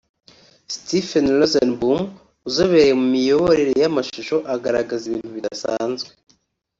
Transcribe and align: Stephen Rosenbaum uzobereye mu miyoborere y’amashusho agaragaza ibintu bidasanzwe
Stephen 0.75 1.27
Rosenbaum 1.39 2.01
uzobereye 2.47 2.91
mu 2.99 3.05
miyoborere 3.15 3.71
y’amashusho 3.81 4.35
agaragaza 4.53 5.03
ibintu 5.07 5.29
bidasanzwe 5.35 6.09